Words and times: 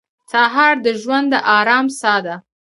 سهار 0.31 0.75
د 0.85 0.87
ژوند 1.01 1.27
د 1.33 1.35
ارام 1.59 1.87
ساه 1.99 2.19
ده. 2.25 2.35